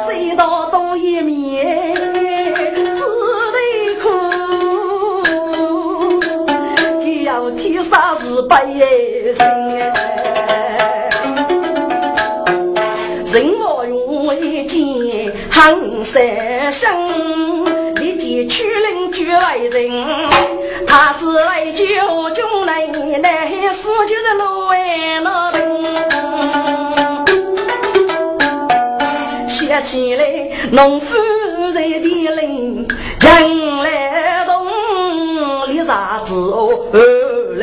[0.05, 0.66] 谁道
[7.97, 8.77] 杀是白心，
[13.33, 16.85] 人我用一见恨三生，
[17.95, 19.89] 立即取令举来人。
[20.85, 21.85] 他只为救
[22.35, 22.85] 军来，
[23.17, 25.59] 来死就是路为那病。
[29.49, 30.23] 想起来
[30.69, 31.15] 农夫
[31.73, 32.87] 在地里，
[33.21, 34.67] 人来动，
[35.67, 36.77] 立啥子哦？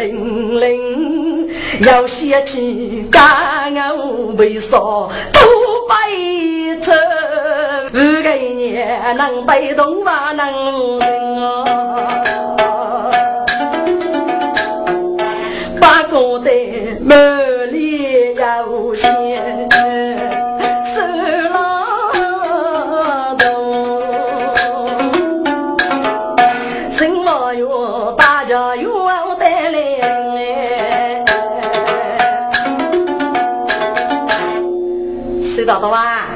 [0.05, 1.49] 零零，
[1.81, 5.09] 要想起干我为啥都
[5.89, 5.95] 白
[6.83, 6.93] 走？
[7.95, 10.33] 五个年能被动吗？
[10.33, 11.65] 能啊？
[16.17, 16.51] 我的
[17.01, 17.17] 满
[17.73, 19.11] 脸有心，
[35.65, 36.27] 谁道道啊？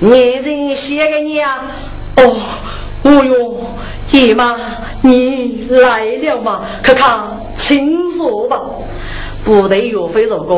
[0.00, 1.64] 你人写给你啊？
[2.16, 2.36] 哦，
[3.04, 3.56] 哦哟，
[4.12, 4.54] 姨妈，
[5.00, 6.60] 你来了吗？
[6.82, 8.60] 看看，请坐吧。
[9.42, 10.54] 不得岳飞这个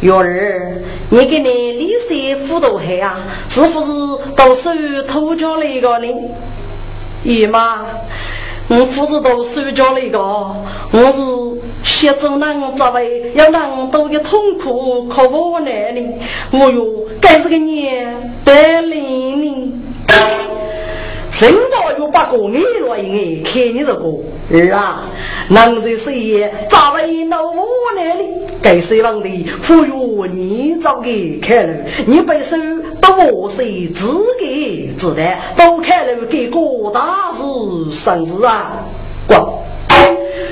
[0.00, 3.20] 月儿，你给你李师傅都黑啊？
[3.50, 6.06] 是不是都是偷家那个呢？
[7.24, 7.84] 姨妈，
[8.68, 11.53] 我父子都收家那个，我是
[11.84, 16.00] 协助人作为要人多的痛苦可无奈呢。
[16.50, 16.86] 我哟，
[17.20, 19.72] 该是个年得理呢。
[21.30, 25.02] 生活有八个，爱来爱看你这个儿啊！
[25.48, 27.66] 能在岁月咋为那无
[27.96, 28.28] 奈哩？
[28.62, 29.44] 该谁让的？
[29.60, 29.92] 富裕
[30.32, 32.56] 你早给看了，你背手
[33.00, 34.06] 都我谁自
[34.38, 38.86] 给自得，都看了给郭大师生日啊！
[39.26, 39.36] 滚！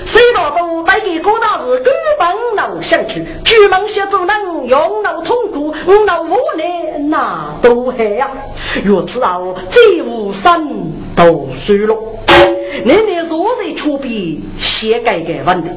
[0.05, 5.75] 谁道都带给郭大师根本闹想去，举梦写做人用脑痛苦，
[6.07, 8.31] 闹无奈那都还呀！
[8.85, 10.67] 若知道再无山
[11.17, 11.97] 都水了，
[12.85, 15.69] 你你若在出笔写改改问题，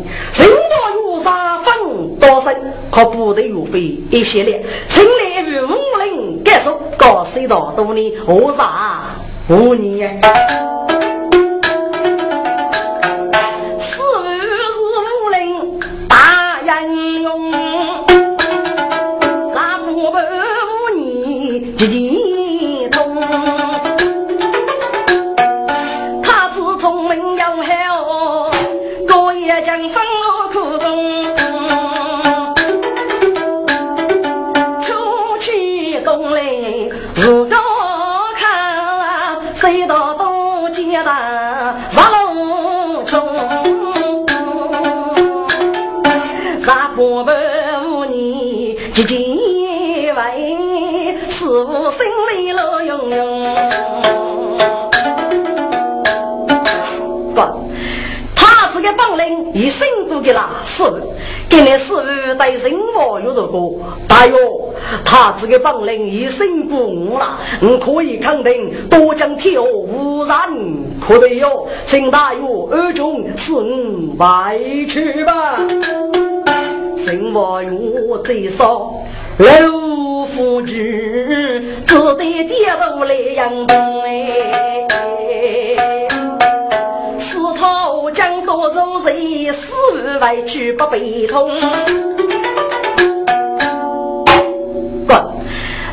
[0.42, 2.56] 人多有啥分多深，
[2.92, 4.64] 可不得有费一些列。
[4.88, 9.16] 请来与武林感受，告谁道都你何啥
[9.48, 10.00] 无你？
[10.00, 10.04] 一
[61.50, 62.02] 给那师傅
[62.38, 63.58] 带人物有这个，
[64.08, 64.74] 大哟，
[65.06, 70.36] 他这个本领一生不误了，你可以肯定多将天下无人
[71.06, 75.58] 可得哟，请大哟二中是你外去吧，
[76.98, 78.94] 生活有最少
[79.38, 80.74] 老夫子，
[81.86, 85.15] 只得跌头来扬东哎。
[88.72, 89.74] 将多做人，死
[90.22, 91.50] 委屈不悲痛。
[95.06, 95.18] 滚！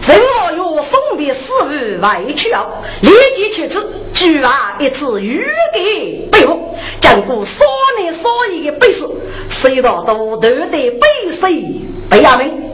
[0.06, 2.66] 人我有送的死委屈啊，
[3.02, 5.44] 立即去此，举啊一次预
[5.74, 7.64] 给背后，将过少
[7.98, 9.06] 年少爷的背事，
[9.48, 11.00] 谁道都都得背
[11.30, 12.70] 谁背下命。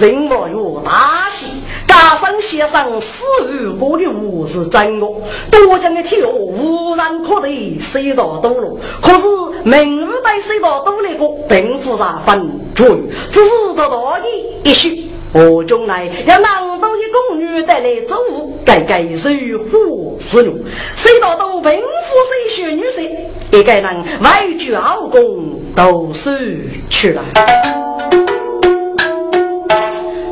[0.00, 1.46] 人我有大喜。
[1.86, 5.06] 大圣先生死于过的物是真的，
[5.50, 8.76] 多讲的天无人可得谁道多了。
[9.00, 9.26] 可是
[9.64, 12.84] 明日带谁道多了个，并不啥分主，
[13.30, 15.10] 只是得到义一许。
[15.32, 20.54] 我将来要让东一宫女带来走物，该该如何使用？
[20.94, 23.10] 谁道都贫富谁学女婿，
[23.50, 27.24] 也该能外居后宫都是去了。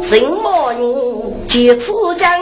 [0.01, 2.41] 什么用几次讲？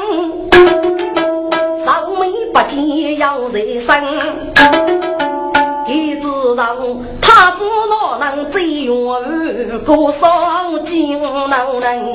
[1.85, 4.05] 少眉不见要人生。
[5.89, 6.77] 一知道
[7.21, 12.13] 他知哪能追远，多少金老人。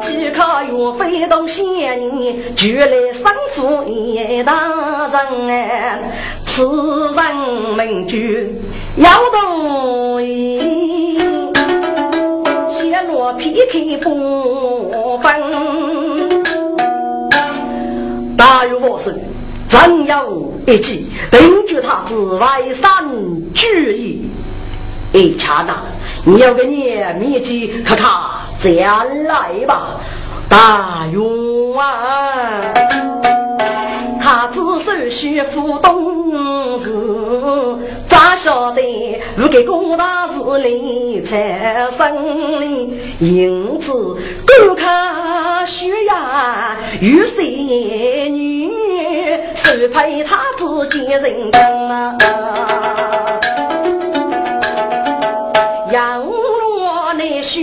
[0.00, 4.68] 只可愿飞动仙人，俱来生父一大
[5.30, 6.02] 人。
[6.44, 6.66] 此
[7.14, 7.36] 人
[7.76, 8.60] 名句
[8.96, 10.71] 要同意。
[13.32, 15.32] 落皮皮不分，
[18.36, 19.18] 大有我生，
[19.66, 22.90] 真有一计，定住他之外山
[23.54, 24.28] 聚义。
[25.12, 25.82] 一刹那，
[26.24, 29.98] 你要给你秘籍，可他再来吧，
[30.48, 32.60] 大勇啊！
[34.72, 36.90] 他只是学府懂事，
[38.08, 42.98] 咋晓得不给公大事理财生哩？
[43.20, 44.16] 银子
[44.46, 48.72] 观看学呀，有些女
[49.54, 51.52] 是配他自己人
[51.90, 52.16] 啊。
[55.92, 57.60] 杨罗那学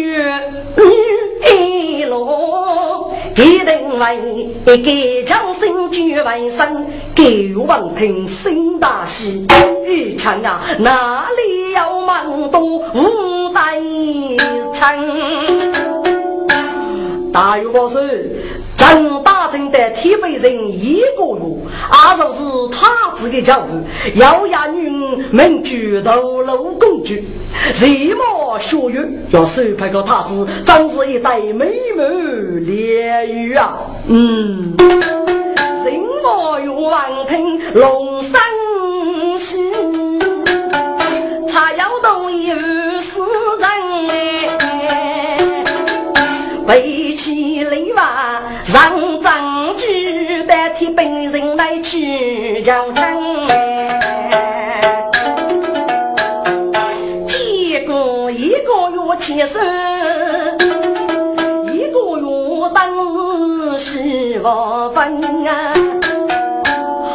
[0.77, 0.98] 女罗。
[3.39, 6.85] 一定为一个将心举为生，
[7.15, 9.47] 给王庭心大喜。
[9.87, 12.59] 一唱啊，哪里有忙多
[12.93, 13.79] 无代
[14.73, 15.71] 称？
[17.31, 18.43] 大有宝是
[18.79, 21.43] 正打听的天北人一个月，
[21.91, 27.13] 二就是他自己教育，要养女名举头颅公主，
[27.73, 32.07] 什么学语要收拍个他子，真是一对美满
[32.63, 33.79] 连语啊！
[34.07, 34.73] 嗯，
[35.83, 35.91] 什
[36.23, 38.39] 么愿望听龙生
[39.37, 39.57] 喜，
[41.49, 42.55] 才要懂有
[43.01, 43.19] 诗
[43.59, 43.88] 人
[46.69, 53.47] 背起雷娃，让张举代替本人来去交城。
[57.25, 59.59] 结果一个月起身，
[61.73, 65.73] 一个月当十万分啊！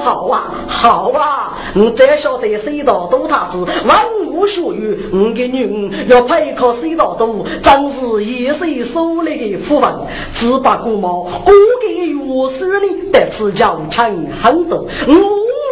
[0.03, 0.51] 好啊，
[0.85, 1.57] 好啊！
[1.73, 9.91] 你再晓得水道多他子，万物学语，你的女要配靠水道多，真是一世受来的福分。
[10.35, 15.15] 只把国毛，我给岳书里得此教强很多，我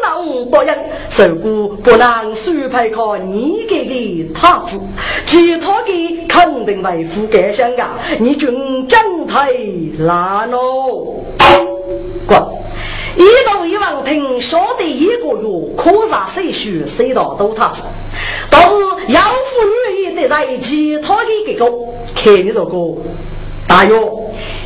[0.02, 0.74] 老多人，
[1.10, 4.80] 受过不能输配靠你给的他子，
[5.26, 7.98] 其他的肯定为富盖相啊！
[8.18, 9.52] 你军将太
[9.98, 11.16] 难喽，
[12.26, 12.61] 滚！
[13.16, 17.82] 一到一望听，晓得一个月可啥谁学谁道都他子，
[18.50, 21.70] 倒是要妇女也得在其他的这个
[22.14, 22.96] 看你这个
[23.68, 23.94] 大约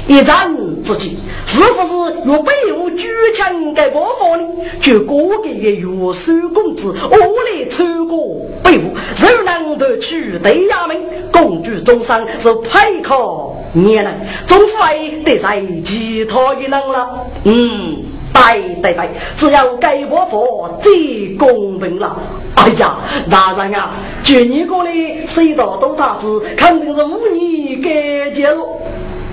[0.07, 4.65] 一战之际，是不是若背后举枪给国防呢？
[4.81, 5.81] 就各个的岳
[6.13, 8.85] 守公子，我来穿过背后，
[9.21, 10.97] 若能得去对衙门，
[11.33, 14.13] 公主终身是配靠你呢？
[14.47, 17.97] 总会得在其他的人了，嗯。
[18.37, 22.17] 对对对，只要给我佛最公平了。
[22.55, 22.97] 哎呀，
[23.31, 24.91] 大人啊，就你过来，
[25.27, 28.67] 谁道都大子，肯定是无你改结了。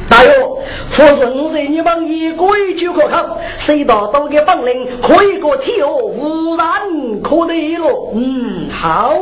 [0.09, 8.11] 大哟，佛神在你们一规矩可靠，谁道都给本领，可以个天哦，无人可得了。
[8.13, 9.15] 嗯，好，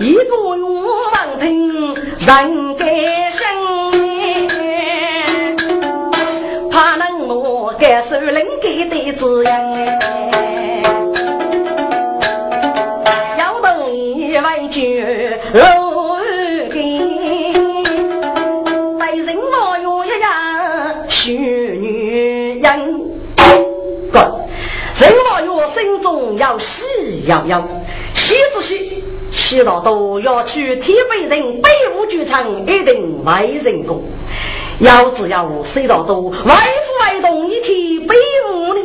[0.00, 3.63] 一个愿望听人改生。
[7.74, 10.82] 能我给首领给的滋养哎，
[13.38, 15.04] 要等一万句
[15.52, 16.20] 老
[16.70, 17.52] 给，
[18.98, 20.30] 待人我有一样
[21.08, 23.10] 许女人。
[24.12, 24.40] 哥，
[24.96, 26.84] 人我有心中要喜
[27.26, 27.68] 洋洋，
[28.14, 29.02] 喜之喜，
[29.32, 34.02] 喜到都要去天北人北无剧场一定为人工。
[34.80, 36.54] 要只要谁到多，外
[37.04, 38.14] 父外动一提北
[38.50, 38.80] 屋呢，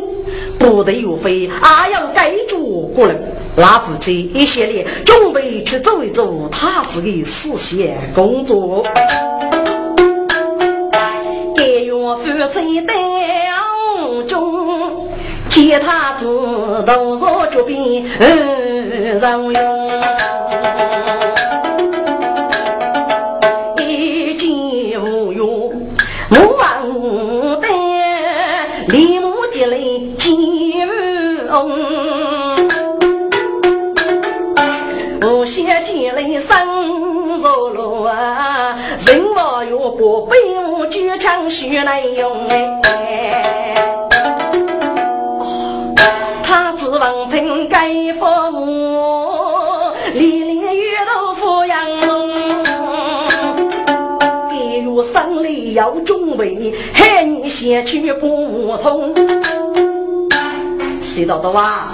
[0.58, 3.14] 不得有非，还要盖住过来。
[3.56, 8.84] 那夫妻一系列准备去做一做他自己事业工作。
[11.56, 15.08] 该岳父在当中，
[15.48, 16.26] 见他子
[16.86, 19.20] 都若脚边人
[19.54, 19.90] 用。
[40.10, 40.36] 我有不被
[40.72, 43.76] 我举枪许来用哎，
[46.42, 47.88] 他指望凭盖
[48.18, 52.28] 房屋，里里月都富养龙，
[54.50, 59.14] 比如生里要中位，害你先去不通，
[61.00, 61.84] 谁道的哇？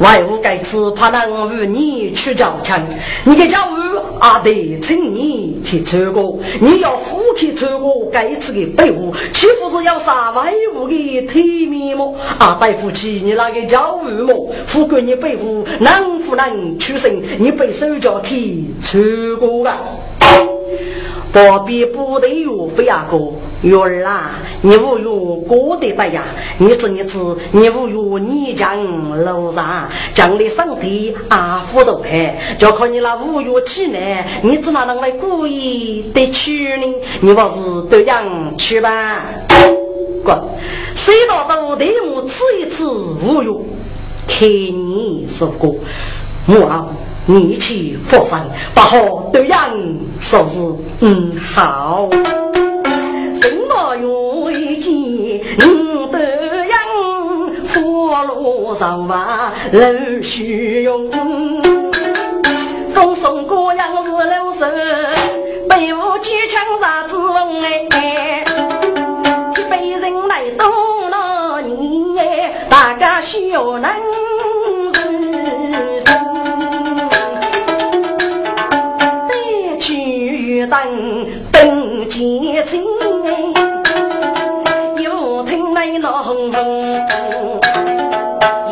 [0.00, 2.84] 外务该吃，怕能与你去交钱。
[3.24, 3.72] 你给家务
[4.18, 6.38] 啊，得请你去穿过。
[6.60, 12.14] 你要夫去穿过该次的被务，岂不是要杀外务的体面么？
[12.38, 14.52] 啊，带夫妻你那个家务么？
[14.66, 17.22] 富贵你被务能不能出身？
[17.38, 19.02] 你被手脚去穿
[19.38, 19.78] 过啊？
[21.32, 23.16] 不必不得有飞啊哥，
[23.62, 26.22] 月儿啊，你无有过得白呀？
[26.58, 27.18] 你是你知，
[27.52, 33.98] 你无有你将楼上将的身体啊扶到海，就靠你那无有气呢？
[34.42, 36.94] 你怎么能来故意得去呢？
[37.22, 38.24] 你不是都样
[38.58, 39.24] 去吧？
[40.22, 40.38] 滚！
[40.94, 43.64] 谁道都得我吃一次无有，
[44.28, 45.74] 看你是个
[46.44, 46.88] 母啊！
[47.24, 48.44] 你去佛山，
[48.74, 49.56] 不好对人
[50.18, 50.58] 说是
[51.00, 52.08] 嗯好。
[53.40, 55.40] 什么愿意见
[56.10, 56.74] 得人
[57.64, 59.80] 佛路上啊老
[60.20, 61.08] 虚荣。
[62.92, 64.66] 风送过杨是老手，
[65.68, 68.44] 被我举枪杀子龙哎。
[69.56, 73.88] 一辈人来多了你哎，大家需要能。
[80.72, 80.80] 等
[81.52, 82.82] 等见亲，
[84.96, 87.60] 又听来闹哄哄，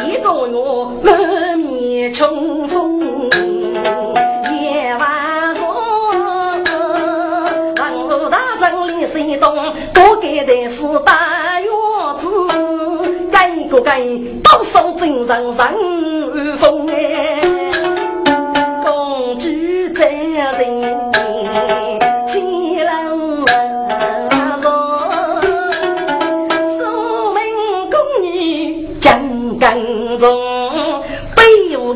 [0.06, 0.56] 一个月
[1.02, 3.02] 满面春风
[4.50, 5.76] 夜晚霜。
[7.76, 9.54] 王府大帐里谁懂？
[9.92, 11.70] 多给的是大院
[12.16, 12.30] 子，
[13.30, 14.00] 盖个盖
[14.42, 17.42] 多少真人人风哎，
[18.82, 19.50] 公主
[19.94, 21.19] 在人。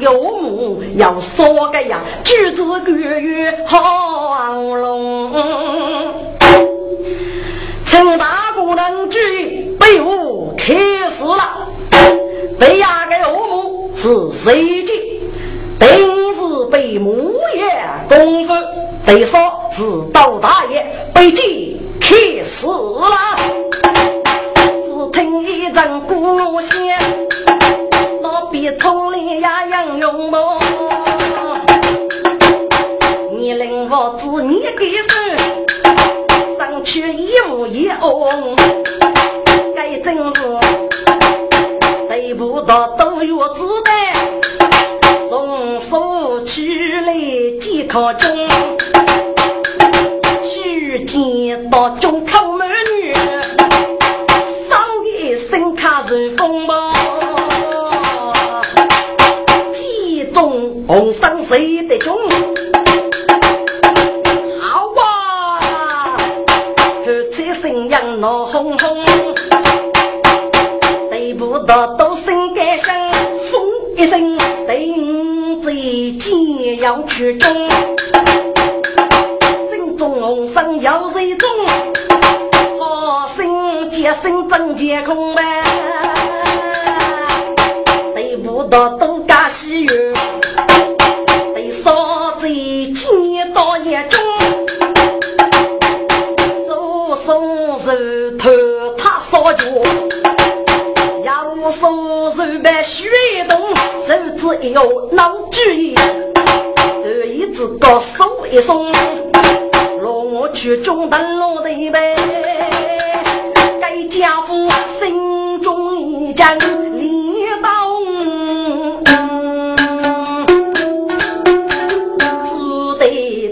[0.04, 5.32] 有母要说个呀，举子月月好龙，
[7.82, 10.74] 请大姑娘注意，备武开
[11.08, 11.70] 始了。
[12.58, 14.92] 对呀，个岳母是谁家？
[15.78, 17.64] 定是被母爷
[18.06, 18.52] 功夫。
[19.06, 19.40] 得说
[19.70, 19.82] 是
[20.12, 20.84] 刀大爷
[21.14, 23.38] 被击开始了。
[24.82, 26.76] 只听一阵鼓锣响，
[29.44, 30.58] 呀杨勇猛。
[33.90, 34.68] 我知你的
[35.02, 35.14] 手，
[36.58, 38.56] 上去一无一翁，
[39.76, 40.40] 该真是
[42.08, 43.94] 得不到都有子弹，
[45.28, 47.12] 从手取来
[47.60, 48.48] 几颗钟，
[50.42, 52.53] 去见到中口
[60.86, 62.18] 红生谁的中。
[68.20, 69.04] 闹哄哄，
[71.10, 72.94] 对不到都心肝声，
[73.50, 73.60] 风
[73.96, 77.68] 一声，对五贼剑要去中，
[79.70, 81.48] 正中红绳要谁中？
[82.78, 85.42] 好心接心真空呗，
[88.14, 90.12] 对不到都干喜悦，
[93.54, 94.20] 到眼中。
[98.38, 98.50] 头
[98.98, 99.64] 他烧脚，
[101.24, 103.08] 要手手把血
[103.48, 103.74] 动，
[104.06, 108.92] 手指一摇脑主意，头一只高手一松，
[109.32, 112.14] 让我去中等落地呗。
[113.80, 116.44] 该家父心中一惊，
[116.94, 117.73] 一刀。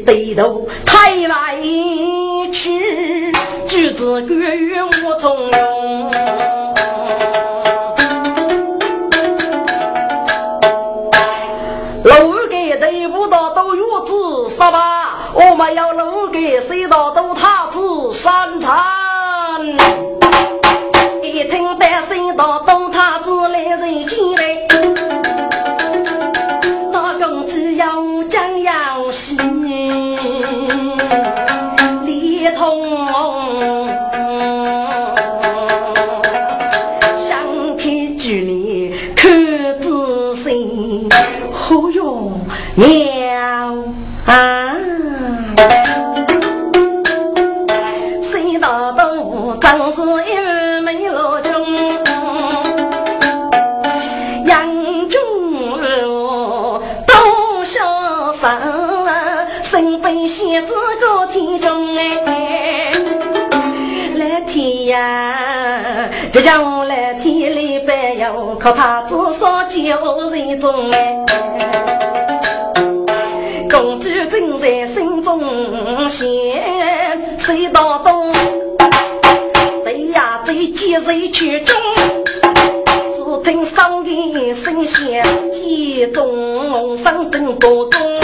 [0.04, 1.56] 低头抬来
[2.52, 3.32] 去，
[3.66, 6.11] 举子远远我从容。
[68.62, 71.18] 白哟，靠他至少九人中哎。
[73.68, 75.40] 公主正在心中
[76.08, 76.28] 想，
[77.38, 78.32] 谁道东？
[79.82, 81.74] 对呀，最急谁去中？
[83.16, 85.06] 只听上的声响，
[85.50, 88.20] 急中声震多中。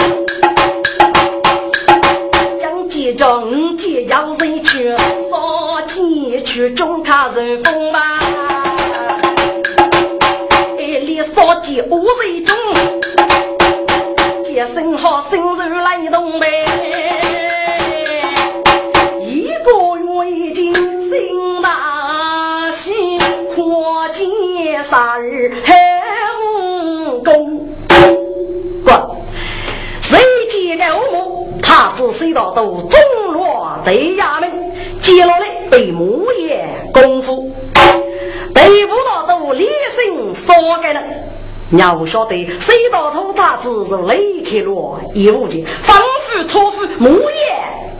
[2.61, 4.95] 将急中急要谁去？
[5.29, 8.18] 少急去中看人风吧。
[11.69, 12.55] 里少急无人中。
[14.67, 16.65] 生好生日来动呗，
[19.21, 23.17] 一个月已经新大喜，
[23.55, 27.69] 跨界三日很功。
[28.83, 28.93] 滚！
[30.01, 31.47] 谁接了我？
[31.63, 32.99] 他只谁道都中
[33.31, 34.51] 落对衙门，
[34.99, 37.49] 接落来被木业功夫，
[38.53, 41.01] 对不到都连声说给了。
[41.71, 47.55] 你不晓得，谁道土他只是雷克罗一物件，仿佛错付木叶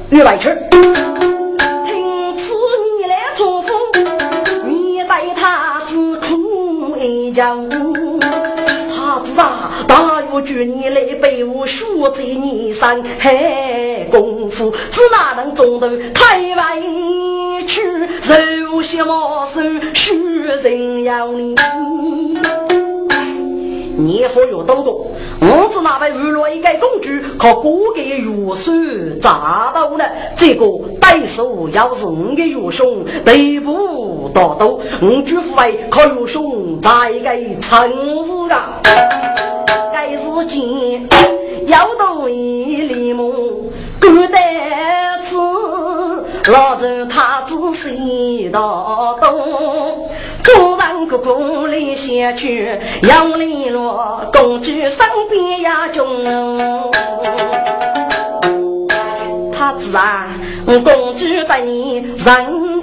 [0.09, 0.49] 与外去。
[0.71, 3.71] 听此你来错付，
[4.65, 7.69] 你待他只苦一将。
[8.89, 17.83] 他子啊，大约举你来被我输在你身，嘿功夫，只哪能中头太委屈，
[18.19, 19.61] 手些毛手
[19.93, 21.55] 虚人要你。
[23.99, 25.07] 年富有多多，
[25.41, 28.71] 我只那位娱乐一个工具，靠各个元素
[29.21, 30.05] 砸到了。
[30.35, 30.65] 这个
[31.01, 37.89] 对手要是我的元凶，对不大多，我祝福为靠元凶再给城
[38.25, 38.79] 市啊！
[39.93, 41.07] 该是间
[41.67, 45.35] 要多一里木，孤单子。
[46.51, 50.09] 老子他子谁道东？
[50.41, 52.67] 主人哥哥来相去，
[53.03, 56.07] 杨丽罗公主身边呀中。
[59.51, 60.27] 他子啊，
[60.65, 60.83] 公
[61.15, 62.25] 主对你人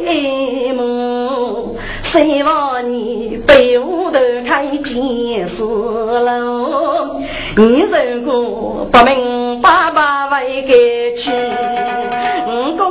[0.06, 7.20] 爱慕，希望你背后头看见事喽。
[7.56, 11.32] 你如果不明白，爸为该去。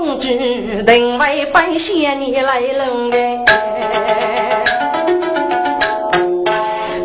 [0.06, 0.28] 公主
[0.86, 4.64] 定为半仙你来弄哎，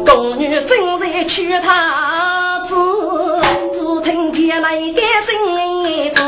[0.04, 2.76] 宫女正在娶她子，
[3.72, 5.34] 只听见那一个声
[6.14, 6.22] 子，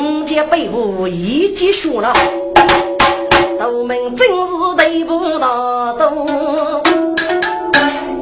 [0.00, 2.10] 五姐背后一结束了，
[3.60, 6.26] 都门真是对不到东，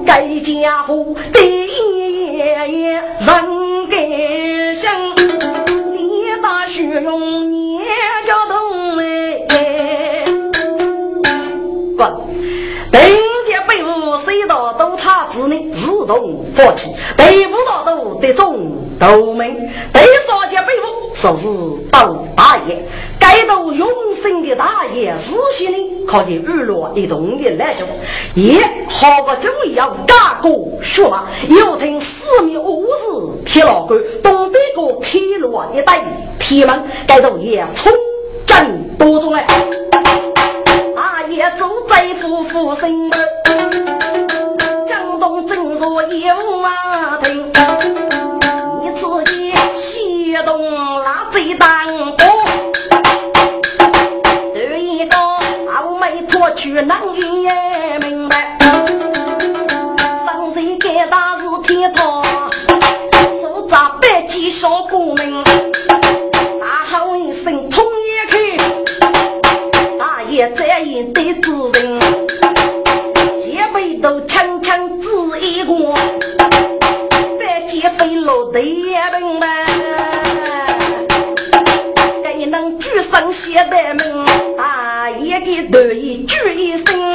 [0.04, 3.55] 该家伙第一夜人
[16.06, 21.48] 动放弃，对不到都得中斗门，对上家背后说是
[21.90, 22.82] 当大爷，
[23.18, 27.84] 该到永生的大爷，自信的靠近娱乐一动的来着，
[28.34, 36.02] 也好不中要干过学嘛，又听四面五子铁老官东北个披罗一带。
[36.38, 37.92] 铁门盖头也冲
[38.46, 39.44] 阵多中来，
[40.94, 43.20] 大爷走在夫妇身门，江
[45.76, 46.24] 东正若一
[46.62, 47.52] 马亭，
[48.82, 51.68] 你自己西东拉贼当
[52.16, 52.26] 波，
[54.54, 58.58] 对一个傲眉脱去难也明白，
[60.24, 62.22] 上谁给大事天堂，
[63.42, 65.45] 手扎白鸡小过门。
[75.66, 75.94] 我，
[77.38, 79.48] 白肩飞落地门门，
[82.22, 84.24] 该能举上写的门，
[84.56, 87.14] 大爷的头一举一声，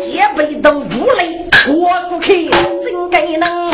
[0.00, 2.50] 肩背都无泪过不去，
[2.82, 3.70] 真该能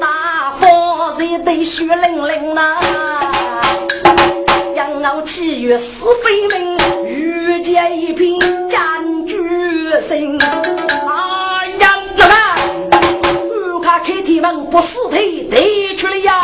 [0.00, 2.78] 大风热得血淋淋呐。
[5.04, 9.36] 傲气与是非门，遇见一片占据
[10.00, 10.38] 心。
[14.42, 16.42] 看开天门不死腿得去了呀！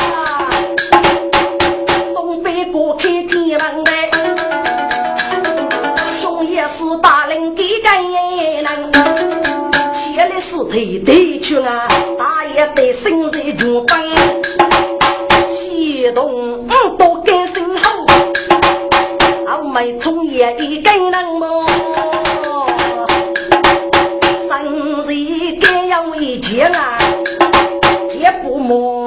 [2.14, 3.90] 东北过开天门的，
[6.20, 8.64] 兄也是大人给干人，
[9.92, 11.88] 前来死腿得去啊！
[12.16, 14.01] 大爷得生在军帮，
[15.53, 16.64] 西东
[16.96, 18.07] 多根生好，
[19.49, 21.17] 俺们从业一根人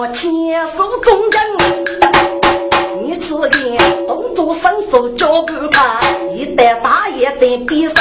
[0.02, 0.32] 不莫牵
[0.66, 1.40] 手中人。
[3.04, 6.02] 你此言动作伸手脚不快，
[6.34, 7.96] 一旦大爷得必胜。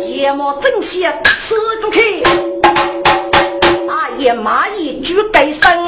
[0.00, 2.24] 节目正线吃过去，
[3.86, 5.86] 大爷骂一句该声，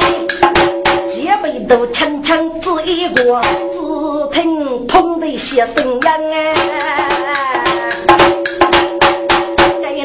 [1.09, 3.41] 姐妹都轻轻吱一个，
[3.73, 6.55] 只听痛的些声音哎。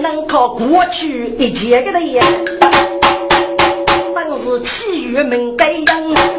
[0.01, 2.23] 能靠过去一截个的呀，
[4.49, 5.85] 当时气郁门该人，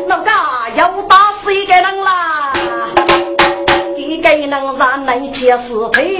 [0.08, 2.52] 老家要打死一个人啦，
[3.96, 6.18] 一个人让人接死腿，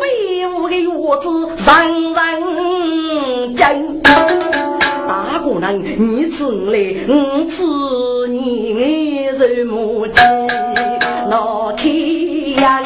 [0.00, 4.00] 威武的院子人人敬。
[5.06, 7.62] 大姑娘，你吃来，我吃
[8.28, 10.18] 你，什么鸡？
[11.28, 11.88] 老开
[12.62, 12.80] 呀！